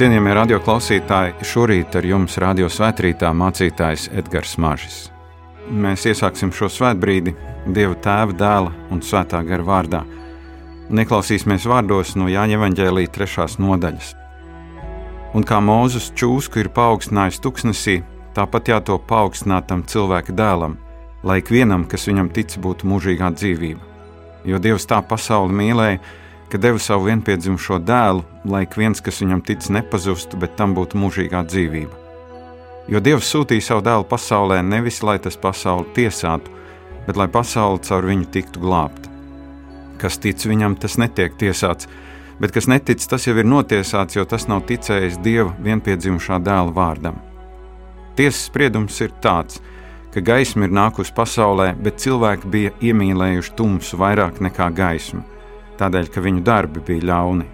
Cienījamie 0.00 0.32
radioklausītāji, 0.32 1.44
šorīt 1.44 1.96
ar 1.98 2.06
jums 2.08 2.38
radio 2.40 2.70
svētkrītā 2.72 3.34
mācītājs 3.36 4.06
Edgars 4.16 4.54
Mažis. 4.56 4.94
Mēs 5.68 6.06
iesāksim 6.08 6.54
šo 6.56 6.70
svētbrīdi 6.72 7.34
Dieva 7.66 7.98
tēva, 8.00 8.32
dēla 8.32 8.70
un 8.96 9.02
svētā 9.04 9.42
gara 9.44 9.66
vārdā. 9.66 10.00
Un 10.88 11.02
ieklausīsimies 11.02 11.66
vārdos 11.68 12.14
no 12.16 12.30
Jāņa 12.32 12.56
Evanģēlīja 12.56 13.12
trešās 13.12 13.58
nodaļas. 13.60 14.14
Un 15.36 15.44
kā 15.44 15.60
Mūzes 15.60 16.08
čūsku 16.16 16.62
ir 16.62 16.72
paaugstinājis 16.80 17.42
tuksnesī, 17.44 17.98
tāpat 18.32 18.72
jātop 18.72 19.04
paaugstinātam 19.10 19.84
cilvēka 19.84 20.32
dēlam, 20.32 20.78
lai 21.28 21.42
ikvienam, 21.44 21.84
kas 21.84 22.08
viņam 22.08 22.32
tic, 22.32 22.56
būtu 22.56 22.88
mūžīgā 22.88 23.34
dzīvība. 23.36 23.84
Jo 24.48 24.64
Dievs 24.64 24.88
tā 24.88 25.04
pasauli 25.04 25.60
mīlēja, 25.60 26.00
ka 26.50 26.58
deva 26.58 26.80
savu 26.82 27.06
vienpiedzimušo 27.06 27.78
dēlu, 27.86 28.24
lai 28.50 28.64
ik 28.66 28.74
viens, 28.78 29.00
kas 29.00 29.20
viņam 29.22 29.42
tic, 29.46 29.68
nepazustu, 29.70 30.38
bet 30.40 30.56
tam 30.58 30.74
būtu 30.74 30.98
mūžīgā 30.98 31.44
dzīvība. 31.46 31.98
Jo 32.90 32.98
Dievs 32.98 33.28
sūtīja 33.30 33.68
savu 33.68 33.84
dēlu 33.86 34.06
pasaulē 34.10 34.58
nevis 34.66 34.98
lai 35.06 35.20
tas 35.22 35.38
pasauli 35.38 35.86
tiesātu, 35.94 36.50
bet 37.06 37.20
lai 37.20 37.28
pasaule 37.30 37.78
caur 37.86 38.08
viņu 38.10 38.26
tiktu 38.34 38.62
glābta. 38.64 39.12
Kas 40.02 40.18
tic 40.18 40.42
viņam, 40.42 40.74
tas 40.80 40.98
netiek 40.98 41.36
tiesāts, 41.38 41.86
bet 42.42 42.56
kas 42.56 42.66
netic, 42.66 43.04
tas 43.06 43.28
jau 43.28 43.36
ir 43.38 43.46
notiesāts, 43.46 44.18
jo 44.18 44.26
tas 44.26 44.48
nav 44.50 44.64
ticējis 44.66 45.20
Dieva 45.22 45.52
vienpiedzimušā 45.62 46.40
dēla 46.42 46.74
vārdam. 46.74 47.20
Tiesas 48.18 48.48
spriedums 48.50 48.98
ir 49.04 49.14
tāds, 49.22 49.60
ka 50.10 50.24
gaisma 50.24 50.66
ir 50.66 50.74
nākusi 50.74 51.14
pasaulē, 51.14 51.76
bet 51.78 52.02
cilvēki 52.02 52.50
bija 52.50 52.72
iemīlējuši 52.90 53.54
tumsu 53.60 54.00
vairāk 54.00 54.42
nekā 54.42 54.72
gaismu 54.74 55.22
tādēļ, 55.80 56.10
ka 56.12 56.22
viņu 56.24 56.44
darbi 56.46 56.82
bija 56.86 57.08
ļauni. 57.10 57.46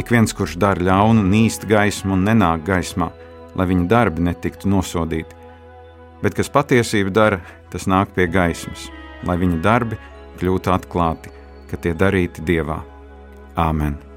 Ik 0.00 0.10
viens, 0.10 0.34
kurš 0.34 0.56
dara 0.60 0.82
ļaunu, 0.82 1.24
nīst 1.30 1.68
gaismu 1.70 2.16
un 2.16 2.24
nenāk 2.26 2.64
gaismā, 2.66 3.10
lai 3.54 3.66
viņa 3.70 3.86
darbi 3.90 4.24
netiktu 4.28 4.70
nosodīti. 4.70 5.42
Bet 6.22 6.34
kas 6.38 6.50
patiesību 6.50 7.12
dara, 7.14 7.42
tas 7.70 7.86
nāk 7.90 8.14
pie 8.16 8.26
gaismas, 8.30 8.88
lai 9.26 9.38
viņa 9.40 9.60
darbi 9.64 10.00
kļūtu 10.40 10.74
atklāti, 10.74 11.30
ka 11.70 11.78
tie 11.78 11.94
darīti 11.94 12.44
dievā. 12.46 12.80
Āmen! 13.60 14.13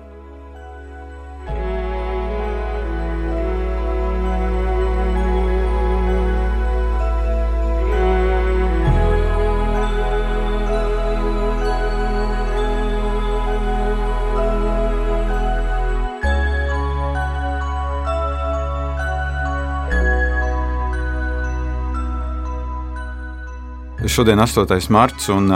Šodien 24.17 24.39
ir 24.39 24.47
8. 24.49 24.89
marts, 24.89 25.27
un 25.29 25.51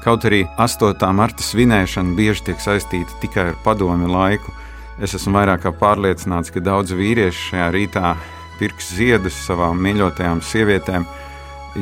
kaut 0.00 0.22
arī 0.24 0.46
8. 0.56 1.10
marta 1.12 1.44
svinēšana 1.44 2.14
bieži 2.16 2.46
tiek 2.46 2.60
saistīta 2.64 3.18
tikai 3.20 3.42
ar 3.50 3.56
padomi 3.60 4.06
laiku, 4.08 4.48
es 4.96 5.12
esmu 5.18 5.34
vairāk 5.36 5.66
kā 5.66 5.72
pārliecināts, 5.76 6.48
ka 6.48 6.62
daudzi 6.64 6.96
vīrieši 6.96 7.42
šajā 7.50 7.66
rītā 7.74 8.14
pirks 8.56 8.86
ziedus 8.96 9.36
savām 9.44 9.76
mīļotajām 9.84 10.40
sievietēm, 10.40 11.04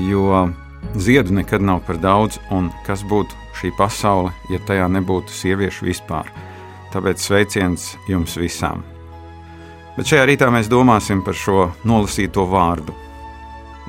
jo 0.09 0.41
ziedu 0.99 1.37
nekad 1.37 1.63
nav 1.63 1.85
par 1.87 2.01
daudz, 2.03 2.41
un 2.51 2.73
kas 2.89 3.05
būtu 3.07 3.39
šī 3.61 3.71
pasaule, 3.79 4.33
ja 4.51 4.59
tajā 4.67 4.89
nebūtu 4.97 5.31
sieviešu 5.31 5.87
vispār. 5.87 6.33
Tāpēc 6.91 7.23
sveiciens 7.23 7.93
jums 8.11 8.35
visām! 8.35 8.83
Bet 9.95 10.11
šajā 10.11 10.27
rītā 10.33 10.51
mēs 10.51 10.67
domāsim 10.67 11.23
par 11.23 11.39
šo 11.39 11.69
nolasīto 11.87 12.49
vārdu. 12.51 12.99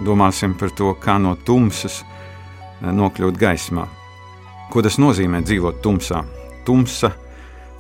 Domāsim 0.06 0.54
par 0.54 0.70
to, 0.78 0.94
kā 1.02 1.18
no 1.18 1.34
tumsas 1.34 2.04
nokļūt 2.82 3.38
gaismā. 3.40 3.88
Ko 4.72 4.84
tas 4.84 4.98
nozīmē 5.00 5.42
dzīvot 5.46 5.80
tumsā? 5.82 6.24
Tumsa, 6.68 7.14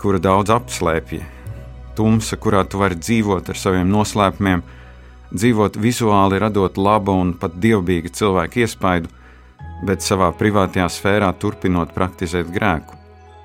kura 0.02 0.20
daudz 0.24 0.54
apslēpja, 0.56 1.26
tumsa, 1.98 2.38
kurā 2.40 2.64
tu 2.70 2.80
vari 2.80 2.96
dzīvot 2.96 3.50
ar 3.52 3.60
saviem 3.60 3.90
noslēpumiem, 3.92 4.64
dzīvot 5.34 5.78
vizuāli, 5.82 6.40
radot 6.40 6.78
labu 6.80 7.18
un 7.20 7.34
pat 7.36 7.58
dievbijīgu 7.60 8.14
cilvēku 8.16 8.64
iespaidu, 8.64 9.12
bet 9.86 10.06
savā 10.06 10.32
privātajā 10.34 10.88
sfērā 10.90 11.34
turpinot 11.42 11.94
praktizēt 11.94 12.50
grēku. 12.54 12.96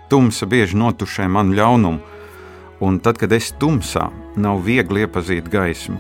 Tumsa 0.09 0.47
bieži 0.47 0.79
notušē 0.79 1.27
manu 1.29 1.57
ļaunumu, 1.59 2.01
un 2.83 2.99
tad, 3.03 3.19
kad 3.19 3.33
es 3.33 3.53
tumsā, 3.59 4.09
nav 4.37 4.63
viegli 4.65 5.05
iepazīt 5.05 5.51
gaismu. 5.51 5.99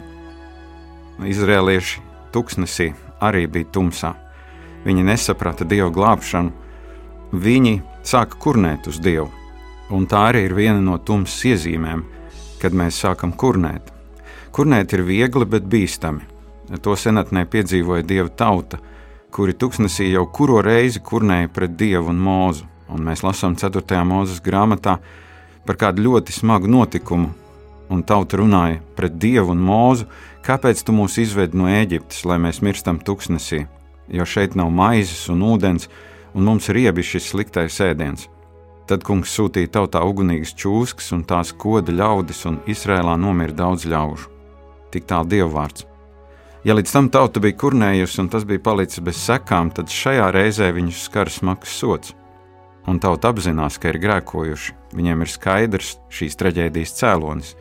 Izrēlieši 1.28 2.02
tuksnesī 2.32 2.92
arī 3.22 3.46
bija 3.50 3.70
tumsā 3.74 4.14
viņi 4.84 5.04
nesaprata 5.06 5.66
Dieva 5.68 5.90
glābšanu, 5.94 6.52
viņi 7.32 7.80
sāka 8.06 8.38
kurnēt 8.42 8.88
uz 8.90 8.98
Dievu. 9.02 9.30
Un 9.92 10.06
tā 10.08 10.28
arī 10.30 10.46
ir 10.46 10.54
viena 10.56 10.80
no 10.80 10.96
tumsas 10.98 11.42
iezīmēm, 11.52 12.04
kad 12.62 12.74
mēs 12.76 13.00
sākam 13.02 13.34
kurnēt. 13.36 13.90
Kurnēt 14.52 14.94
ir 14.96 15.04
viegli, 15.04 15.48
bet 15.48 15.68
bīstami. 15.68 16.28
To 16.82 16.96
senatnē 16.96 17.44
piedzīvoja 17.50 18.04
Dieva 18.06 18.30
tauta, 18.30 18.78
kuri 19.32 19.52
tuksnesī 19.56 20.08
jau 20.12 20.24
kuro 20.32 20.62
reizi 20.64 21.02
kurnēja 21.04 21.50
pret 21.52 21.76
Dievu 21.76 22.12
un 22.12 22.22
mūzu. 22.22 22.68
Un 22.92 23.04
mēs 23.04 23.22
lasām 23.24 23.56
4. 23.56 24.00
mūzes 24.08 24.40
grāmatā 24.44 24.98
par 25.66 25.78
kādu 25.80 26.04
ļoti 26.08 26.34
smagu 26.34 26.68
notikumu, 26.68 27.30
un 27.92 28.02
tauta 28.02 28.40
runāja 28.40 28.80
pret 28.96 29.16
Dievu 29.20 29.54
un 29.54 29.62
mūzu, 29.64 30.08
kāpēc 30.44 30.82
tu 30.84 30.96
mūs 30.96 31.20
izvedi 31.22 31.56
no 31.56 31.68
Ēģiptes, 31.70 32.24
lai 32.28 32.40
mēs 32.42 32.60
mirstam 32.64 33.00
tuksnesī 33.00 33.66
jo 34.12 34.26
šeit 34.28 34.56
nav 34.58 34.70
maizes 34.70 35.26
un 35.32 35.42
ūdens, 35.46 35.88
un 36.36 36.46
mums 36.46 36.68
ir 36.68 36.78
riebi 36.80 37.04
šis 37.04 37.32
sliktais 37.32 37.80
ēdiens. 37.82 38.28
Tad 38.88 39.04
kungs 39.06 39.32
sūtīja 39.32 39.70
tautā 39.78 40.02
ugunīgas 40.04 40.52
čūskas, 40.58 41.12
un 41.16 41.22
tās 41.24 41.52
koda 41.54 41.94
ļaudis, 41.94 42.42
un 42.50 42.58
Izrēlā 42.68 43.14
nomira 43.20 43.54
daudz 43.56 43.86
ļaužu. 43.88 44.28
Tik 44.92 45.06
tālu 45.08 45.30
dievvvārds. 45.32 45.86
Ja 46.66 46.76
līdz 46.76 46.92
tam 46.94 47.08
tauta 47.10 47.40
bija 47.42 47.56
kurnējusi, 47.58 48.20
un 48.22 48.28
tas 48.30 48.44
bija 48.46 48.62
palicis 48.62 49.02
bez 49.02 49.18
sekām, 49.18 49.72
tad 49.74 49.90
šajā 49.90 50.28
reizē 50.34 50.68
viņus 50.74 51.06
skar 51.08 51.30
smags 51.30 51.72
sots. 51.78 52.12
Un 52.86 52.98
tauta 53.02 53.30
apzinās, 53.30 53.78
ka 53.78 53.90
ir 53.90 54.00
grēkojuši, 54.02 54.74
viņiem 54.94 55.22
ir 55.22 55.30
skaidrs 55.30 55.96
šīs 56.10 56.38
traģēdijas 56.38 56.94
cēlonis. 56.98 57.54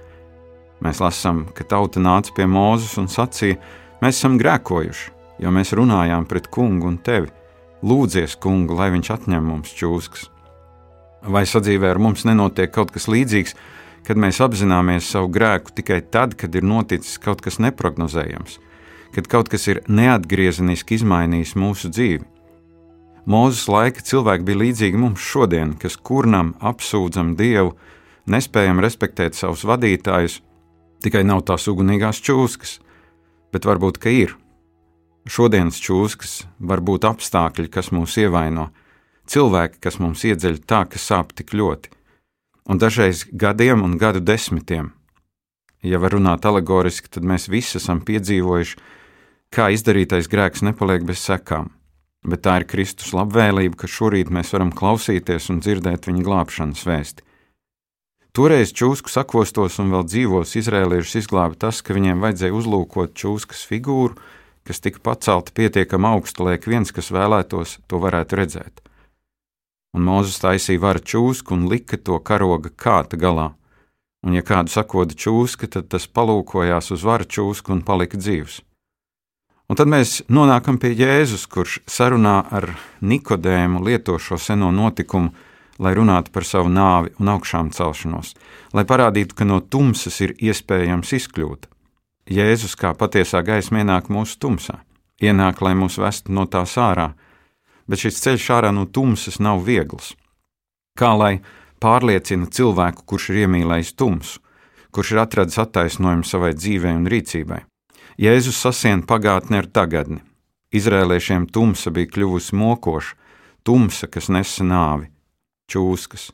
Mēs 0.82 1.02
lasām, 1.02 1.46
ka 1.54 1.66
tauta 1.66 2.02
nāca 2.02 2.34
pie 2.34 2.48
Mūzes 2.50 2.98
un 2.98 3.10
sacīja: 3.10 3.60
Mēs 4.02 4.18
esam 4.18 4.40
grēkojuši, 4.42 5.12
jo 5.40 5.52
mēs 5.54 5.76
runājām 5.78 6.28
pret 6.28 6.50
kungu 6.52 6.90
un 6.92 6.98
tevi. 6.98 7.32
Lūdzies, 7.82 8.36
kungu, 8.42 8.76
lai 8.78 8.92
viņš 8.94 9.14
atņem 9.16 9.48
mums 9.48 9.72
čūskas. 9.78 10.28
Vai 11.22 11.46
sadzīvē 11.50 11.94
ar 11.94 12.02
mums 12.02 12.26
nenotiek 12.26 12.72
kaut 12.74 12.92
kas 12.94 13.08
līdzīgs, 13.10 13.56
kad 14.06 14.18
mēs 14.18 14.42
apzināmies 14.42 15.10
savu 15.10 15.30
grēku 15.34 15.74
tikai 15.78 16.02
tad, 16.14 16.36
kad 16.38 16.54
ir 16.56 16.66
noticis 16.66 17.20
kaut 17.22 17.42
kas 17.46 17.60
neparedzējams, 17.62 18.58
kad 19.16 19.30
kaut 19.30 19.50
kas 19.54 19.68
ir 19.70 19.82
neatgriezeniski 19.88 20.98
izmainījis 20.98 21.56
mūsu 21.58 21.92
dzīvi. 21.94 22.26
Mūzes 23.30 23.68
laika 23.70 24.02
cilvēki 24.02 24.48
bija 24.48 24.62
līdzīgi 24.64 24.98
mums 24.98 25.22
šodien, 25.22 25.76
kas 25.78 25.98
kurnam 25.98 26.56
apsūdzam 26.58 27.36
Dievu, 27.38 27.76
nespējam 28.26 28.82
respektēt 28.82 29.38
savus 29.38 29.62
vadītājus, 29.70 30.40
tikai 31.06 31.22
nav 31.26 31.46
tās 31.46 31.68
ugunīgās 31.70 32.22
čūskas, 32.26 32.80
bet 33.54 33.70
varbūt 33.70 34.02
ka 34.02 34.10
ir. 34.10 34.41
Šodienas 35.30 35.78
čūskas 35.78 36.46
var 36.58 36.82
būt 36.82 37.06
apstākļi, 37.06 37.68
kas 37.70 37.92
mūs 37.94 38.18
ievaino, 38.18 38.72
cilvēki, 39.30 39.78
kas 39.84 40.00
mums 40.02 40.24
iedzeļ 40.26 40.64
tā, 40.66 40.86
ka 40.90 40.98
sāp 40.98 41.36
tik 41.38 41.54
ļoti, 41.54 41.92
un 42.66 42.82
dažreiz 42.82 43.28
gadiem 43.30 43.86
un 43.86 44.00
gadu 44.02 44.24
desmitiem. 44.24 44.92
Ja 45.86 46.02
var 46.02 46.14
runāt 46.18 46.46
alegoriski, 46.46 47.10
tad 47.10 47.26
mēs 47.26 47.50
visi 47.50 47.78
esam 47.78 48.02
piedzīvojuši, 48.06 48.82
kā 49.54 49.70
izdarītais 49.74 50.30
grēks 50.30 50.66
nepaliek 50.66 51.06
bez 51.06 51.22
sekām, 51.22 51.70
bet 52.26 52.46
tā 52.46 52.60
ir 52.62 52.68
Kristus 52.70 53.14
labvēlība, 53.18 53.78
ka 53.78 53.90
šorīt 53.90 54.34
mēs 54.34 54.54
varam 54.54 54.74
klausīties 54.74 55.50
un 55.54 55.62
dzirdēt 55.62 56.10
viņa 56.10 56.26
glābšanas 56.26 56.86
vēsti. 56.90 57.26
Toreiz 58.32 58.72
čūsku 58.72 59.12
sakostos 59.12 59.76
un 59.84 59.90
vēl 59.92 60.06
dzīvos 60.08 60.54
izrēliešus 60.56 61.18
izglāba 61.26 61.58
tas, 61.60 61.82
ka 61.84 61.94
viņiem 61.98 62.22
vajadzēja 62.24 62.56
uzlūkot 62.56 63.18
čūskas 63.18 63.66
figūru, 63.68 64.16
kas 64.68 64.82
tika 64.84 65.02
pacelta 65.04 65.54
pietiekami 65.56 66.08
augstu, 66.14 66.46
lai 66.48 66.58
viens, 66.66 66.92
kas 66.92 67.12
vēlētos, 67.12 67.80
to 67.88 68.00
varētu 68.02 68.40
redzēt. 68.40 68.82
Un 69.92 70.06
Mozus 70.08 70.40
taisīja 70.40 70.80
varu 70.80 71.02
čūsku 71.04 71.56
un 71.56 71.68
lika 71.72 71.98
to 71.98 72.20
karoga 72.20 72.70
kāta 72.70 73.20
galā. 73.20 73.52
Un, 74.22 74.36
ja 74.38 74.44
kādu 74.46 74.70
sakoda 74.70 75.18
čūska, 75.18 75.68
tad 75.68 75.90
tas 75.92 76.06
palūkojās 76.08 76.92
uz 76.94 77.04
varu 77.04 77.26
čūsku 77.26 77.74
un 77.74 77.82
palika 77.84 78.20
dzīvs. 78.22 78.62
Un 79.72 79.80
tad 79.80 79.88
mēs 79.88 80.22
nonākam 80.28 80.78
pie 80.80 80.92
Jēzus, 81.00 81.46
kurš 81.48 81.80
sarunā 81.88 82.42
ar 82.52 82.74
Nikodēmu 83.02 83.82
lieto 83.88 84.18
šo 84.20 84.36
seno 84.36 84.68
notikumu, 84.76 85.32
lai 85.82 85.94
runātu 85.98 86.32
par 86.36 86.46
savu 86.46 86.70
nāvi 86.70 87.14
un 87.20 87.32
augšām 87.32 87.72
celšanos, 87.74 88.36
lai 88.76 88.84
parādītu, 88.86 89.36
ka 89.36 89.48
no 89.48 89.62
tumsas 89.64 90.20
ir 90.22 90.36
iespējams 90.38 91.16
izkļūt. 91.18 91.71
Jēzus 92.30 92.76
kā 92.78 92.94
patiesā 92.98 93.42
gaisma 93.46 93.82
ienāk 93.82 94.10
mūsu 94.14 94.38
tumsā, 94.42 94.82
ienāk, 95.22 95.62
lai 95.62 95.74
mūs 95.78 95.98
vestu 96.02 96.34
no 96.34 96.46
tās 96.46 96.78
ārā, 96.78 97.12
bet 97.90 98.04
šis 98.04 98.22
ceļš 98.22 98.50
ārā 98.58 98.72
no 98.76 98.86
tumsas 98.86 99.40
nav 99.40 99.64
viegls. 99.66 100.14
Kā 100.98 101.14
lai 101.18 101.42
pārliecina 101.82 102.50
cilvēku, 102.52 103.06
kurš 103.06 103.32
ir 103.32 103.46
iemīlējis 103.46 103.96
tumsu, 103.98 104.40
kurš 104.92 105.16
ir 105.16 105.24
atradis 105.24 105.58
attaisnojumu 105.62 106.28
savai 106.28 106.54
dzīvei 106.54 106.94
un 107.00 107.10
rīcībai? 107.10 107.64
Jēzus 108.22 108.60
sasien 108.60 109.02
pagātni 109.08 109.58
ar 109.58 109.66
tagadni. 109.66 110.22
Izrēliešiem 110.72 111.50
tumsa 111.52 111.92
bija 111.92 112.12
kļuvusi 112.12 112.56
mokoša, 112.56 113.16
tumsa, 113.68 114.08
kas 114.08 114.30
nesa 114.30 114.64
nāvi, 114.64 115.10
čūskas. 115.72 116.30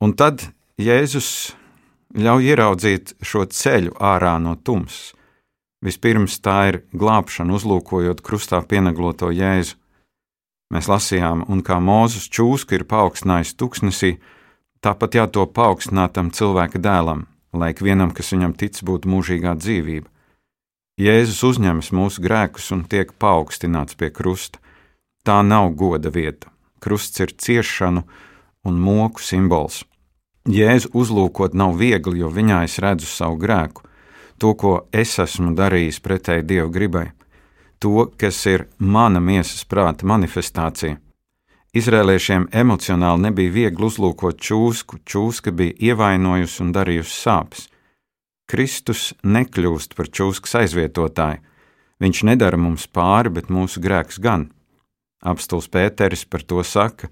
Un 0.00 0.14
tad 0.14 0.46
Jēzus 0.78 1.57
ļauj 2.16 2.48
ieraudzīt 2.52 3.14
šo 3.20 3.44
ceļu 3.52 3.92
ārā 4.00 4.38
no 4.40 4.54
tumsas. 4.56 5.12
Vispirms 5.84 6.40
tā 6.42 6.56
ir 6.72 6.80
glābšana, 6.96 7.54
uzlūkojot 7.54 8.22
krustā 8.24 8.58
pienagloto 8.66 9.30
Jēzu. 9.30 9.76
Mēs 10.74 10.88
lasījām, 10.90 11.44
un 11.48 11.62
kā 11.64 11.78
Mūzes 11.80 12.26
čūska 12.28 12.76
ir 12.76 12.84
paaugstinājis 12.88 13.54
tuksnesī, 13.56 14.16
tāpat 14.84 15.14
jātop 15.16 15.54
paaugstinātam 15.56 16.32
cilvēka 16.34 16.80
dēlam, 16.82 17.26
lai 17.54 17.70
ikvienam, 17.72 18.10
kas 18.12 18.34
viņam 18.34 18.56
tic, 18.58 18.80
būtu 18.84 19.08
mūžīgā 19.08 19.54
dzīvība. 19.56 20.10
Jēzus 20.98 21.44
uzņemas 21.46 21.92
mūsu 21.94 22.24
grēkus 22.24 22.72
un 22.74 22.82
tiek 22.90 23.14
paaugstināts 23.22 23.94
pie 23.94 24.10
krusta. 24.10 24.58
Tā 25.22 25.44
nav 25.46 25.70
goda 25.78 26.10
vieta. 26.10 26.50
Krusts 26.82 27.22
ir 27.22 27.36
ciešanu 27.38 28.02
un 28.66 28.80
moku 28.82 29.22
simbols. 29.22 29.84
Jēzu 30.46 30.92
uzlūkot 30.94 31.56
nav 31.58 31.74
viegli, 31.80 32.20
jo 32.22 32.30
viņā 32.30 32.62
es 32.68 32.78
redzu 32.78 33.08
savu 33.08 33.36
grēku, 33.40 33.82
to, 34.38 34.54
ko 34.54 34.72
es 34.92 35.18
esmu 35.18 35.54
darījis 35.58 35.98
pretēji 36.04 36.46
Dieva 36.46 36.68
gribai, 36.72 37.08
to, 37.82 38.06
kas 38.16 38.38
ir 38.46 38.68
mana 38.78 39.20
miesas 39.20 39.64
prāta 39.68 40.06
manifestācija. 40.06 40.98
Izrēliešiem 41.76 42.48
emocionāli 42.56 43.26
nebija 43.26 43.52
viegli 43.52 43.84
uzlūkot 43.86 44.38
čūsku, 44.40 45.02
čūska 45.04 45.52
bija 45.52 45.90
ievainojusi 45.90 46.62
un 46.64 46.72
darījusi 46.72 47.12
sāpes. 47.12 47.66
Kristus 48.48 49.12
nekļūst 49.20 49.92
par 49.94 50.08
čūskas 50.08 50.54
aizvietotāju. 50.62 51.42
Viņš 52.00 52.22
nedara 52.24 52.56
mums 52.56 52.86
pāri, 52.88 53.34
bet 53.34 53.50
mūsu 53.52 53.82
grēks 53.84 54.16
gan. 54.22 54.46
Apstults 55.20 55.68
Pēteris 55.68 56.24
par 56.24 56.44
to 56.46 56.62
saka, 56.64 57.10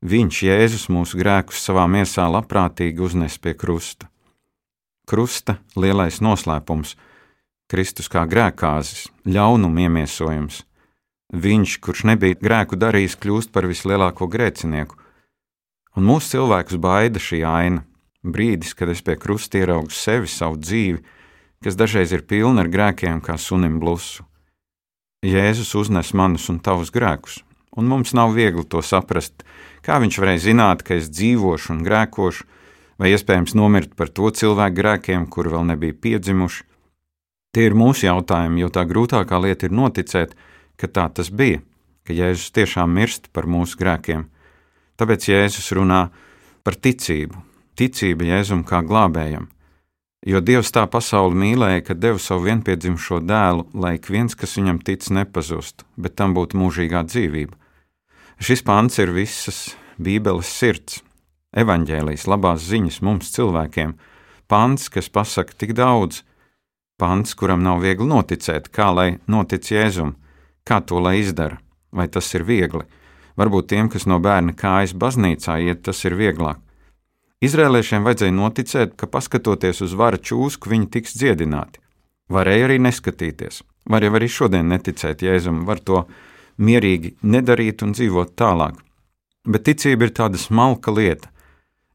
Viņš, 0.00 0.36
Jēzus, 0.46 0.86
mūsu 0.88 1.18
grēkus 1.20 1.60
savā 1.60 1.84
miesā 1.84 2.24
labprātīgi 2.32 3.02
uznes 3.04 3.36
pie 3.36 3.52
krusta. 3.52 4.08
Krusta 5.04 5.58
lielais 5.76 6.22
noslēpums, 6.24 6.94
Kristus 7.68 8.08
kā 8.08 8.22
grēkāzis, 8.24 9.10
ļaunuma 9.28 9.84
iemiesojums. 9.84 10.62
Viņš, 11.36 11.76
kurš 11.84 12.06
nebija 12.08 12.38
grēku 12.40 12.78
darījis, 12.80 13.18
kļūst 13.20 13.52
par 13.52 13.68
vislielāko 13.68 14.26
grēcinieku. 14.26 14.96
Un 16.00 16.08
mūsu 16.08 16.32
cilvēkus 16.32 16.80
baida 16.80 17.20
šī 17.20 17.42
aina, 17.44 17.84
brīdis, 18.24 18.72
kad 18.74 18.88
es 18.88 19.04
pie 19.04 19.18
krusta 19.20 19.60
ieraugu 19.60 19.92
sevi, 19.92 20.32
savu 20.32 20.56
dzīvi, 20.56 21.04
kas 21.60 21.76
dažreiz 21.76 22.16
ir 22.16 22.24
pilna 22.24 22.64
ar 22.64 22.72
grēkiem, 22.72 23.20
kā 23.20 23.36
sunim 23.36 23.76
blusu. 23.82 24.24
Jēzus 25.20 25.74
uznes 25.76 26.14
manus 26.16 26.48
un 26.48 26.56
tavus 26.64 26.88
grēkus, 26.88 27.42
un 27.76 27.90
mums 27.90 28.14
nav 28.16 28.34
viegli 28.34 28.64
to 28.66 28.82
saprast, 28.82 29.44
Kā 29.84 29.96
viņš 30.00 30.18
varēja 30.20 30.42
zināt, 30.50 30.82
ka 30.84 30.96
es 31.00 31.08
dzīvošu 31.08 31.72
un 31.74 31.84
grēkošu, 31.86 32.46
vai 33.00 33.12
iespējams 33.14 33.56
nomirt 33.56 33.94
par 33.96 34.10
to 34.12 34.28
cilvēku 34.28 34.76
grēkiem, 34.76 35.26
kuri 35.32 35.54
vēl 35.54 35.64
nebija 35.72 35.96
piedzimuši? 35.96 36.66
Tie 37.50 37.66
ir 37.66 37.74
mūsu 37.74 38.06
jautājumi, 38.06 38.60
jo 38.62 38.68
tā 38.70 38.84
grūtākā 38.86 39.40
lieta 39.40 39.66
ir 39.66 39.74
noticēt, 39.74 40.36
ka 40.78 40.86
tā 40.86 41.08
tas 41.16 41.32
bija, 41.32 41.62
ka 42.06 42.14
Jēzus 42.14 42.52
tiešām 42.54 42.92
mirst 42.94 43.30
par 43.32 43.48
mūsu 43.50 43.80
grēkiem. 43.80 44.28
Tāpēc 45.00 45.30
Jēzus 45.32 45.72
runā 45.74 46.02
par 46.62 46.76
ticību, 46.76 47.40
ticība 47.74 48.28
Jēzum 48.28 48.62
kā 48.68 48.84
glābējam. 48.86 49.48
Jo 50.28 50.42
Dievs 50.44 50.68
tā 50.76 50.84
pasauli 50.92 51.38
mīlēja, 51.40 51.80
ka 51.88 51.96
deva 51.96 52.20
savu 52.20 52.44
vienpiedzimušo 52.44 53.22
dēlu, 53.24 53.64
lai 53.72 53.94
ik 53.96 54.10
viens, 54.12 54.36
kas 54.36 54.58
viņam 54.60 54.82
tic, 54.84 55.08
nepazustu, 55.08 55.88
bet 55.96 56.18
tam 56.20 56.36
būtu 56.36 56.60
mūžīgā 56.60 57.00
dzīvība. 57.08 57.56
Šis 58.40 58.62
pants 58.64 58.96
ir 58.96 59.10
visas 59.12 59.74
Bībeles 60.00 60.48
sirds, 60.48 61.02
evaņģēlijas 61.60 62.22
labās 62.24 62.62
ziņas 62.70 63.02
mums 63.04 63.34
cilvēkiem, 63.34 63.92
pants, 64.48 64.88
kas 64.88 65.10
pasaka 65.12 65.52
tik 65.60 65.74
daudz, 65.76 66.22
pants, 66.96 67.34
kuram 67.36 67.60
nav 67.60 67.82
viegli 67.84 68.08
noticēt, 68.08 68.70
kā 68.72 68.88
lai 68.96 69.10
notic 69.28 69.68
Jēzum, 69.68 70.14
kā 70.64 70.80
to 70.80 71.02
lai 71.04 71.18
izdara, 71.20 71.60
vai 71.92 72.08
tas 72.08 72.32
ir 72.32 72.46
viegli. 72.48 72.86
Varbūt 73.36 73.68
tiem, 73.74 73.92
kas 73.92 74.08
no 74.08 74.16
bērna 74.24 74.56
kājas 74.56 74.96
baznīcā 74.96 75.58
iet, 75.60 75.84
tas 75.84 76.00
ir 76.08 76.16
vieglāk. 76.16 76.56
Izrēliešiem 77.44 78.08
vajadzēja 78.08 78.36
noticēt, 78.36 78.96
ka 78.96 79.08
paskatoties 79.08 79.84
uz 79.84 79.92
vara 79.96 80.16
čūsku, 80.16 80.72
viņi 80.72 80.90
tiks 80.96 81.12
dziedināti. 81.20 81.84
Varēja 82.32 82.70
arī 82.70 82.80
neskatīties. 82.88 83.60
Var 83.84 84.08
jau 84.08 84.16
arī 84.16 84.32
šodien 84.32 84.72
neticēt 84.72 85.28
Jēzum, 85.28 85.66
var 85.68 85.84
to 85.84 86.06
mierīgi 86.60 87.16
nedarīt 87.22 87.82
un 87.84 87.94
dzīvot 87.96 88.36
tālāk. 88.38 88.78
Bet 89.48 89.64
ticība 89.66 90.06
ir 90.06 90.14
tāda 90.16 90.38
smalka 90.38 90.92
lieta, 90.92 91.30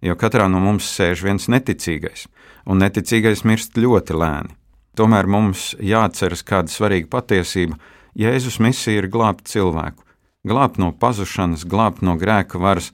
jo 0.01 0.15
katrā 0.17 0.47
no 0.49 0.59
mums 0.63 0.87
sēž 0.89 1.23
viens 1.27 1.47
neticīgais, 1.51 2.25
un 2.65 2.81
neticīgais 2.81 3.45
mirst 3.45 3.77
ļoti 3.77 4.17
lēni. 4.17 4.55
Tomēr 4.95 5.27
mums 5.27 5.73
jāatceras 5.83 6.43
kāda 6.47 6.71
svarīga 6.71 7.11
patiesība. 7.17 7.77
Jēzus 8.15 8.61
misija 8.63 9.01
ir 9.01 9.09
glābt 9.11 9.49
cilvēku, 9.51 10.05
glābt 10.47 10.79
no 10.79 10.93
pazušanas, 10.95 11.65
glābt 11.67 12.01
no 12.01 12.15
grēka 12.15 12.61
varas, 12.63 12.93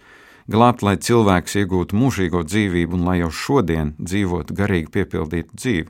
glābt, 0.49 0.81
lai 0.81 0.97
cilvēks 0.97 1.59
iegūtu 1.61 1.97
mūžīgo 1.97 2.41
dzīvību 2.47 2.97
un 2.97 3.05
lai 3.05 3.19
jau 3.21 3.29
šodien 3.29 3.93
dzīvotu 4.01 4.57
garīgi 4.57 4.89
piepildītu 4.97 5.61
dzīvi. 5.61 5.89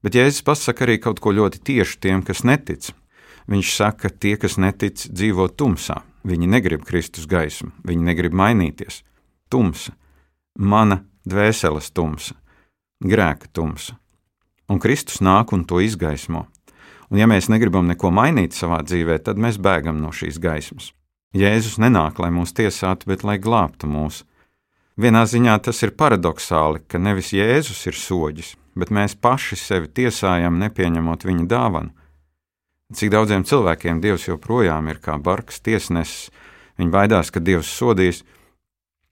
Bet 0.00 0.16
Jēzus 0.16 0.46
pasaka 0.46 0.86
arī 0.86 0.96
kaut 1.04 1.20
ko 1.20 1.34
ļoti 1.36 1.60
tieši 1.68 2.00
tiem, 2.00 2.24
kas 2.24 2.40
netic, 2.48 2.94
Viņš 3.48 3.72
saka, 3.76 4.08
ka 4.08 4.16
tie, 4.20 4.36
kas 4.36 4.58
netic, 4.60 5.06
dzīvo 5.08 5.48
tumsā. 5.48 6.02
Viņi 6.26 6.50
negrib 6.52 6.84
Kristus 6.84 7.24
gaismu, 7.24 7.70
viņi 7.86 8.04
negrib 8.04 8.34
mainīties. 8.36 9.00
Tumsa, 9.48 9.94
mana 10.58 11.00
dvēseles 11.24 11.88
tumsa, 11.96 12.36
grēka 13.00 13.48
tumsa. 13.56 13.96
Un 14.70 14.78
Kristus 14.78 15.22
nāk 15.24 15.54
un 15.56 15.64
to 15.64 15.80
izgaismo. 15.80 16.44
Un 17.10 17.18
ja 17.18 17.26
mēs 17.26 17.48
negribam 17.50 17.88
neko 17.90 18.12
mainīt 18.14 18.54
savā 18.54 18.84
dzīvē, 18.86 19.18
tad 19.24 19.40
mēs 19.40 19.58
bēgam 19.58 19.98
no 19.98 20.12
šīs 20.14 20.38
gaismas. 20.38 20.92
Jēzus 21.34 21.78
nenāk, 21.82 22.20
lai 22.22 22.30
mūs 22.34 22.52
tiesātu, 22.54 23.08
bet 23.10 23.24
lai 23.26 23.38
glābtu 23.38 23.88
mūs. 23.90 24.24
Vienā 25.00 25.24
ziņā 25.26 25.56
tas 25.64 25.80
ir 25.82 25.94
paradoxāli, 25.96 26.82
ka 26.86 26.98
nevis 26.98 27.32
Jēzus 27.34 27.86
ir 27.88 27.96
soģis, 27.96 28.54
bet 28.78 28.92
mēs 28.94 29.16
paši 29.16 29.56
sevi 29.58 29.88
tiesājam, 29.88 30.58
nepieņemot 30.60 31.26
viņa 31.26 31.46
dāvanu. 31.50 31.94
Cik 32.90 33.12
daudziem 33.14 33.44
cilvēkiem 33.46 34.00
Dievs 34.02 34.26
joprojām 34.26 34.88
ir 34.90 34.98
kā 35.02 35.14
bargs 35.22 35.60
tiesnesis, 35.62 36.30
viņi 36.78 36.90
baidās, 36.90 37.30
ka 37.30 37.42
Dievs 37.42 37.70
sodīs, 37.70 38.24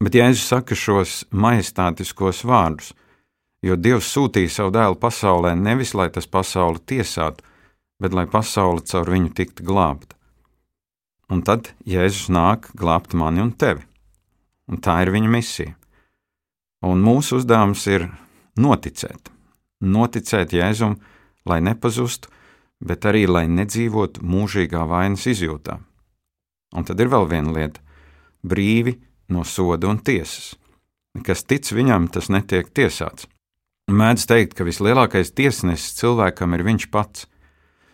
bet 0.02 0.16
Jēzus 0.18 0.46
saka 0.50 0.74
šos 0.74 1.20
majestātiskos 1.30 2.42
vārdus, 2.48 2.90
jo 3.62 3.76
Dievs 3.78 4.10
sūtīja 4.10 4.50
savu 4.50 4.74
dēlu 4.74 4.98
pasaulē 4.98 5.54
nevis 5.58 5.94
lai 5.94 6.08
tas 6.10 6.26
pasauli 6.26 6.82
tiesātu, 6.90 7.44
bet 8.02 8.14
lai 8.14 8.26
pasaule 8.30 8.82
caur 8.86 9.10
viņu 9.14 9.34
tiktu 9.34 9.66
glābta. 9.66 10.16
Un 11.30 11.42
tad 11.46 11.70
Jēzus 11.86 12.30
nāk 12.32 12.70
glābt 12.74 13.14
mani 13.14 13.44
un 13.44 13.52
tevi, 13.52 13.84
un 14.66 14.80
tā 14.82 14.96
ir 15.04 15.12
viņa 15.14 15.30
misija. 15.30 15.74
Un 16.82 17.02
mūsu 17.02 17.38
uzdevums 17.38 17.84
ir 17.90 18.08
noticēt, 18.58 19.30
noticēt 19.82 20.54
Jēzum, 20.54 20.96
lai 21.46 21.60
nepazustu, 21.62 22.30
bet 22.80 23.06
arī 23.08 23.26
lai 23.28 23.46
nedzīvotu 23.50 24.22
mūžīgā 24.22 24.84
vainas 24.88 25.26
izjūtā. 25.30 25.78
Un 26.76 26.84
tad 26.84 27.00
ir 27.00 27.08
vēl 27.08 27.26
viena 27.30 27.52
lieta- 27.52 27.80
brīvi 28.50 28.98
no 29.28 29.44
soda 29.44 29.88
un 29.88 29.98
tiesas. 29.98 30.54
Kas 31.24 31.42
tic 31.42 31.64
viņam, 31.64 32.10
tas 32.12 32.28
netiek 32.28 32.68
tiesāts. 32.70 33.26
Mēdz 33.88 34.26
teikt, 34.26 34.54
ka 34.54 34.64
vislielākais 34.64 35.32
tiesnesis 35.32 35.96
cilvēkam 35.96 36.54
ir 36.54 36.62
viņš 36.62 36.90
pats. 36.90 37.26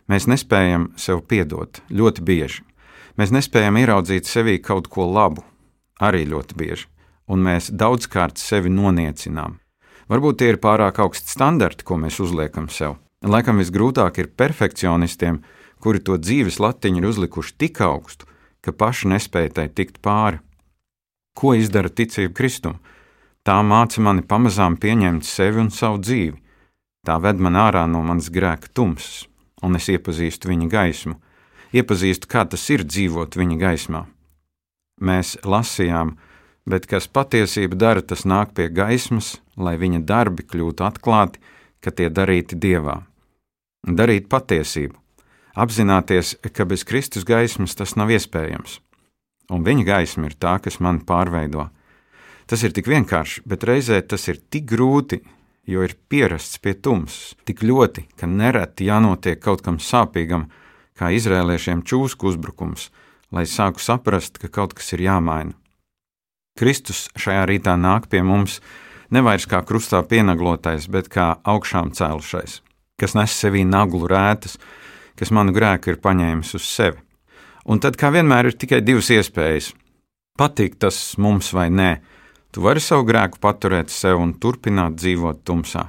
Mēs 0.09 0.27
nespējam 0.27 0.93
sev 0.99 1.23
piedot 1.23 1.81
ļoti 1.89 2.21
bieži. 2.21 2.63
Mēs 3.17 3.31
nespējam 3.31 3.79
ieraudzīt 3.79 4.27
sevī 4.27 4.59
kaut 4.61 4.89
ko 4.89 5.07
labu, 5.07 5.45
arī 6.03 6.27
ļoti 6.27 6.57
bieži, 6.59 6.87
un 7.31 7.45
mēs 7.47 7.71
daudzkārt 7.71 8.43
sevi 8.43 8.69
noniecinām. 8.75 9.61
Varbūt 10.11 10.39
tie 10.39 10.49
ir 10.53 10.59
pārāk 10.59 10.99
augsti 10.99 11.31
standarti, 11.31 11.87
ko 11.87 11.97
mēs 11.97 12.19
uzliekam 12.21 12.67
sev. 12.69 12.99
Laikam 13.25 13.57
visgrūtāk 13.57 14.19
ir 14.21 14.29
perfekcionistiem, 14.37 15.39
kuri 15.81 16.01
to 16.05 16.19
dzīves 16.21 16.59
latiņu 16.61 17.01
ir 17.01 17.07
uzlikuši 17.09 17.55
tik 17.57 17.81
augstu, 17.81 18.29
ka 18.61 18.73
paši 18.73 19.09
nespēja 19.15 19.55
tai 19.59 19.69
tikt 19.73 20.03
pāri. 20.05 20.43
Ko 21.33 21.55
izdara 21.57 21.89
ticība 21.89 22.35
Kristum? 22.37 22.77
Tā 23.45 23.57
māca 23.65 24.01
mani 24.05 24.23
pamazām 24.29 24.77
pieņemt 24.81 25.25
sevi 25.25 25.63
un 25.65 25.71
savu 25.73 26.03
dzīvi. 26.05 26.37
Tā 27.05 27.17
ved 27.21 27.41
man 27.41 27.57
ārā 27.61 27.87
no 27.89 28.03
manas 28.05 28.29
grēka 28.33 28.69
tumsas, 28.77 29.25
un 29.65 29.77
es 29.81 29.89
iepazīstu 29.93 30.53
viņa 30.53 30.69
gaismu, 30.73 31.17
iepazīstu, 31.73 32.29
kā 32.29 32.45
tas 32.49 32.65
ir 32.73 32.85
dzīvot 32.85 33.37
viņa 33.41 33.59
gaismā. 33.61 34.05
Mēs 35.01 35.35
lasījām, 35.45 36.15
bet 36.69 36.87
kas 36.89 37.09
patiesība 37.09 37.77
dara, 37.77 38.05
tas 38.05 38.25
nāk 38.29 38.53
pie 38.57 38.69
gaismas, 38.69 39.39
lai 39.57 39.77
viņa 39.81 40.05
darbi 40.05 40.45
kļūtu 40.45 40.85
atklāti, 40.87 41.41
ka 41.81 41.93
tie 41.93 42.09
darīti 42.09 42.57
dievā. 42.57 43.03
Darīt 43.85 44.31
patiesību, 44.33 44.97
apzināties, 45.61 46.39
ka 46.57 46.65
bez 46.65 46.87
Kristus 46.89 47.27
gaismas 47.29 47.77
tas 47.77 47.93
nav 48.01 48.09
iespējams, 48.15 48.79
un 49.53 49.67
viņa 49.67 49.85
gaisma 49.85 50.31
ir 50.31 50.37
tā, 50.41 50.57
kas 50.65 50.81
mani 50.81 51.05
pārveido. 51.05 51.69
Tas 52.49 52.65
ir 52.65 52.73
tik 52.73 52.89
vienkārši, 52.89 53.43
bet 53.45 53.67
reizē 53.69 54.01
tas 54.09 54.25
ir 54.33 54.41
tik 54.49 54.65
grūti, 54.73 55.21
jo 55.69 55.85
ir 55.85 55.99
pierasts 56.09 56.63
pie 56.65 56.73
tumsas, 56.73 57.37
tik 57.45 57.61
ļoti, 57.61 58.07
ka 58.17 58.25
nereti 58.25 58.89
jānotiek 58.89 59.37
kaut 59.45 59.61
kam 59.61 59.77
sāpīgam, 59.77 60.49
kā 60.97 61.13
izrēliešiem 61.13 61.85
čūsku 61.85 62.33
uzbrukums, 62.33 62.89
lai 63.37 63.45
sāku 63.45 63.85
saprast, 63.85 64.41
ka 64.41 64.49
kaut 64.49 64.73
kas 64.81 64.95
ir 64.97 65.05
jāmaina. 65.05 65.53
Kristus 66.57 67.11
šajā 67.21 67.45
rītā 67.53 67.77
nāk 67.77 68.09
pie 68.09 68.25
mums 68.25 68.63
nevairs 69.13 69.45
kā 69.45 69.61
krustā 69.61 70.01
pienaglotais, 70.09 70.89
bet 70.89 71.13
kā 71.13 71.35
augšām 71.45 71.93
cēlušais, 71.93 72.63
kas 73.01 73.15
nes 73.15 73.33
sevī 73.33 73.65
naglu 73.67 74.07
rētas, 74.09 74.59
kas 75.19 75.31
manu 75.31 75.55
grēku 75.55 75.93
ir 75.93 76.03
paņēmis 76.03 76.55
uz 76.55 76.67
sevi. 76.69 77.01
Un 77.65 77.81
tad, 77.81 77.97
kā 77.97 78.11
vienmēr, 78.13 78.51
ir 78.51 78.59
tikai 78.59 78.83
divas 78.85 79.09
iespējas- 79.11 79.73
patīk 80.39 80.79
tas 80.79 81.17
mums 81.19 81.53
vai 81.53 81.71
nē, 81.71 82.01
Tu 82.55 82.63
vari 82.63 82.79
savu 82.79 83.03
grēku 83.03 83.41
paturēt 83.43 83.91
sev 83.91 84.21
un 84.23 84.31
turpināt 84.39 84.95
dzīvot 84.95 85.41
tumsā, 85.43 85.89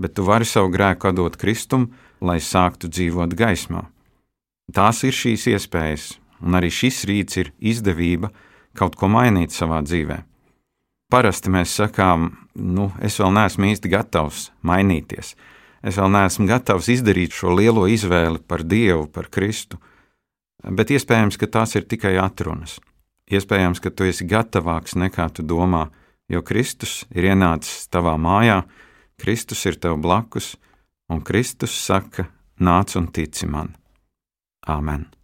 bet 0.00 0.14
tu 0.16 0.22
vari 0.24 0.46
savu 0.48 0.70
grēku 0.72 1.10
atdot 1.10 1.34
Kristum, 1.36 1.90
lai 2.24 2.38
sāktu 2.40 2.88
dzīvot 2.88 3.34
gaismā. 3.36 3.82
Tās 4.72 5.02
ir 5.04 5.12
šīs 5.12 5.44
iespējas, 5.52 6.06
un 6.40 6.56
arī 6.56 6.70
šis 6.72 7.02
rīts 7.10 7.36
ir 7.42 7.50
izdevība 7.60 8.30
kaut 8.80 8.96
ko 8.96 9.10
mainīt 9.12 9.52
savā 9.52 9.82
dzīvē. 9.84 10.22
Parasti 11.12 11.52
mēs 11.52 11.76
sakām, 11.82 12.30
nu, 12.56 12.88
es 13.04 13.20
vēl 13.20 13.36
neesmu 13.36 13.68
īsti 13.74 13.92
gatavs 13.92 14.48
mainīties, 14.64 15.34
es 15.86 15.98
vēl 16.00 16.10
neesmu 16.12 16.48
gatavs 16.50 16.90
izdarīt 16.92 17.36
šo 17.36 17.54
lielo 17.54 17.86
izvēli 17.90 18.42
par 18.42 18.64
Dievu, 18.66 19.06
par 19.06 19.30
Kristu, 19.32 19.78
bet 20.66 20.90
iespējams, 20.90 21.38
ka 21.38 21.46
tās 21.58 21.76
ir 21.78 21.86
tikai 21.86 22.16
atrunas. 22.22 22.80
Iespējams, 23.30 23.82
ka 23.82 23.90
tu 23.90 24.06
esi 24.06 24.26
gatavāks 24.28 24.94
nekā 24.98 25.28
tu 25.34 25.46
domā, 25.46 25.86
jo 26.30 26.42
Kristus 26.46 27.04
ir 27.14 27.30
ienācis 27.32 27.88
tavā 27.90 28.14
mājā, 28.18 28.62
Kristus 29.18 29.64
ir 29.66 29.80
tev 29.82 29.98
blakus, 30.02 30.54
un 31.10 31.22
Kristus 31.26 31.74
saka: 31.74 32.28
Nāc 32.60 32.94
un 32.98 33.10
tici 33.10 33.48
man! 33.50 33.74
Āmen! 34.66 35.15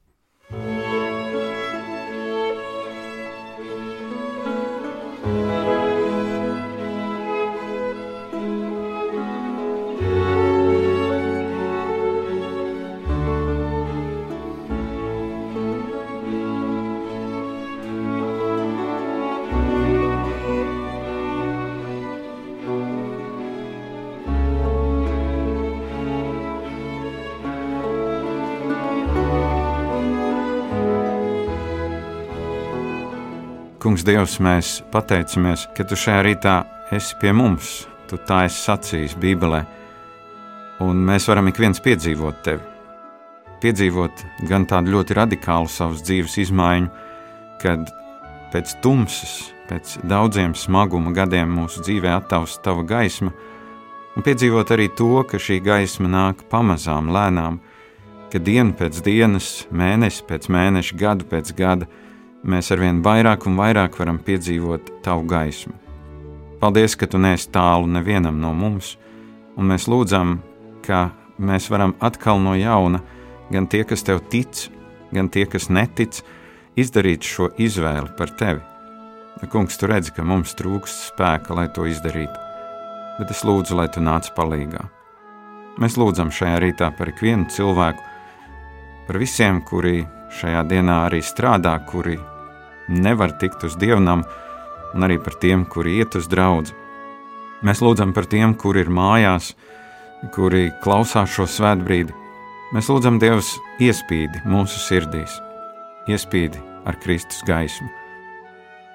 Kungs, 33.83 34.05
Dievs, 34.07 34.37
mēs 34.39 34.77
pateicamies, 34.95 35.65
ka 35.75 35.83
Tu 35.83 35.97
šajā 35.99 36.21
rītā 36.23 36.53
esi 36.95 37.17
pie 37.19 37.33
mums. 37.35 37.81
Tu 38.07 38.15
tā 38.29 38.45
esi 38.47 38.61
sacījis 38.63 39.17
Bībelē, 39.19 39.59
un 40.85 41.01
mēs 41.09 41.27
varam 41.27 41.49
ik 41.51 41.59
viens 41.59 41.83
piedzīvot 41.83 42.39
Tevi. 42.47 42.63
Piedzīvot 43.65 44.23
gan 44.47 44.69
tādu 44.71 44.95
ļoti 44.95 45.17
radikālu 45.19 45.67
savas 45.67 46.05
dzīves 46.07 46.37
izmaiņu, 46.45 46.93
kad 47.65 47.91
pēc 48.53 48.77
tumsas, 48.85 49.51
pēc 49.67 49.97
daudziem 50.07 50.55
smaguma 50.55 51.11
gadiem 51.17 51.51
mūsu 51.51 51.83
dzīvē 51.83 52.15
attausta 52.21 52.69
Tava 52.69 52.87
gaisma, 52.87 53.35
un 54.15 54.23
piedzīvot 54.23 54.71
arī 54.77 54.93
to, 54.95 55.25
ka 55.27 55.43
šī 55.43 55.59
gaisma 55.59 56.13
nāk 56.13 56.47
pamazām, 56.55 57.11
lēnām, 57.11 57.59
ka 58.31 58.39
diena 58.39 58.79
pēc 58.79 59.03
dienas, 59.03 59.51
mēnesis 59.75 60.23
pēc 60.31 60.47
mēneša, 60.55 61.03
gadu 61.03 61.27
pēc 61.35 61.51
gada 61.59 61.91
mēs 62.43 62.73
arvien 62.75 63.01
vairāk 63.05 63.47
un 63.47 63.57
vairāk 63.59 63.97
varam 63.99 64.19
piedzīvot 64.23 64.91
tavu 65.05 65.27
gaismu. 65.31 65.75
Paldies, 66.63 66.95
ka 66.99 67.09
tu 67.11 67.19
neesi 67.19 67.51
tālu 67.51 67.89
nevienam 67.91 68.39
no 68.43 68.53
mums, 68.55 68.97
un 69.59 69.67
mēs 69.71 69.89
lūdzam, 69.91 70.37
ka 70.87 71.11
mēs 71.43 71.69
varam 71.73 71.97
atkal 72.03 72.39
no 72.43 72.55
jauna, 72.59 73.03
gan 73.51 73.67
tie, 73.67 73.83
kas 73.87 74.07
tev 74.07 74.23
tic, 74.31 74.69
gan 75.15 75.29
tie, 75.29 75.47
kas 75.47 75.69
netic, 75.71 76.23
izdarīt 76.79 77.27
šo 77.27 77.51
izvēli 77.59 78.15
par 78.19 78.31
tevi. 78.39 78.63
Kungs, 79.51 79.75
tu 79.79 79.89
redzi, 79.91 80.13
ka 80.15 80.23
mums 80.23 80.55
trūkst 80.55 81.09
spēka, 81.11 81.55
lai 81.57 81.67
to 81.75 81.87
izdarītu, 81.91 82.35
bet 83.19 83.33
es 83.35 83.43
lūdzu, 83.43 83.75
lai 83.75 83.89
tu 83.91 84.03
nāc 84.05 84.29
palīdzīgā. 84.37 84.85
Mēs 85.83 85.97
lūdzam 85.99 86.31
šajā 86.31 86.59
rītā 86.63 86.91
par 86.95 87.11
ikvienu 87.11 87.49
cilvēku, 87.51 88.05
par 89.09 89.19
visiem, 89.19 89.63
kuri 89.67 90.05
šajā 90.39 90.63
dienā 90.69 91.07
arī 91.09 91.23
strādā, 91.25 91.75
kuri 91.89 92.21
nevar 92.89 93.35
tikt 93.39 93.65
uz 93.69 93.77
dievnam, 93.79 94.25
un 94.95 95.07
arī 95.07 95.19
par 95.23 95.37
tiem, 95.41 95.65
kuri 95.65 95.99
iet 96.01 96.17
uz 96.19 96.29
draugu. 96.31 96.75
Mēs 97.63 97.79
lūdzam 97.85 98.11
par 98.15 98.27
tiem, 98.27 98.57
kuri 98.59 98.83
ir 98.83 98.91
mājās, 98.91 99.53
kuri 100.35 100.71
klausās 100.83 101.31
šo 101.31 101.47
svētbrīdi. 101.47 102.15
Mēs 102.75 102.89
lūdzam 102.91 103.21
Dievs 103.23 103.53
iespīdi 103.83 104.43
mūsu 104.49 104.81
sirdīs, 104.81 105.35
iespīdi 106.11 106.59
ar 106.89 106.99
Kristus 107.03 107.43
gaismu. 107.47 107.87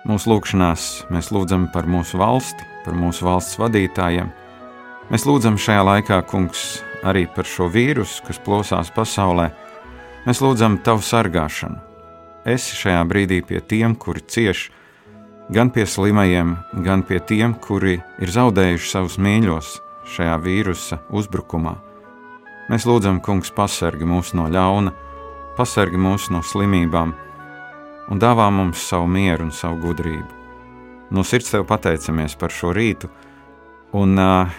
Mūsu 0.08 0.32
lūgšanās 0.32 0.84
mēs 1.12 1.32
lūdzam 1.36 1.68
par 1.74 1.88
mūsu 1.88 2.20
valsti, 2.20 2.66
par 2.86 2.96
mūsu 2.96 3.28
valsts 3.28 3.60
vadītājiem. 3.60 4.30
Mēs 5.12 5.26
lūdzam 5.28 5.60
šajā 5.60 5.84
laikā, 5.88 6.22
Kungs, 6.28 6.82
arī 7.08 7.26
par 7.32 7.48
šo 7.48 7.70
vīrusu, 7.72 8.24
kas 8.28 8.40
plosās 8.44 8.92
pasaulē. 8.96 9.50
Mēs 10.28 10.42
lūdzam 10.44 10.80
Tavu 10.84 11.04
sargāšanu, 11.04 11.80
esi 12.48 12.78
šajā 12.80 13.04
brīdī 13.10 13.42
pie 13.46 13.62
tiem, 13.62 13.96
kuri 13.96 14.24
cieš, 14.24 14.68
gan 15.54 15.72
pie 15.74 15.86
slimajiem, 15.88 16.56
gan 16.86 17.04
pie 17.08 17.20
tiem, 17.20 17.54
kuri 17.54 18.00
ir 18.24 18.32
zaudējuši 18.32 18.92
savus 18.92 19.20
mīļos 19.20 19.76
šajā 20.16 20.38
vīrusa 20.44 21.02
uzbrukumā. 21.12 21.76
Mēs 22.72 22.88
lūdzam, 22.88 23.22
Kungs, 23.24 23.52
pasargi 23.56 24.08
mūs 24.08 24.34
no 24.36 24.48
ļauna, 24.52 24.92
pasargi 25.60 26.00
mūs 26.00 26.28
no 26.32 26.44
slimībām 26.44 27.14
un 28.08 28.20
dāvā 28.20 28.48
mums 28.52 28.84
savu 28.90 29.08
mieru 29.12 29.48
un 29.48 29.54
savu 29.56 29.80
gudrību. 29.84 30.36
No 31.12 31.24
sirds 31.24 31.52
tev 31.54 31.64
pateicamies 31.68 32.36
par 32.40 32.52
šo 32.52 32.74
rītu, 32.76 33.10
un 33.96 34.20
uh, 34.20 34.52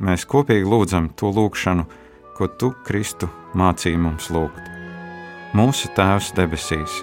mēs 0.00 0.24
kopīgi 0.28 0.68
lūdzam 0.68 1.10
to 1.16 1.32
lūgšanu, 1.36 1.84
ko 2.36 2.48
tu, 2.60 2.72
Kristu, 2.86 3.28
mācīji 3.56 4.00
mums 4.00 4.30
lūgt. 4.32 4.68
Mūsu 5.56 5.90
Tēvs 5.96 6.32
debesīs, 6.36 7.02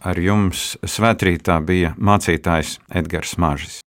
Ar 0.00 0.16
jums 0.16 0.78
svētrītā 0.88 1.58
bija 1.60 1.92
mācītājs 2.00 2.78
Edgars 2.96 3.36
Māžis. 3.36 3.80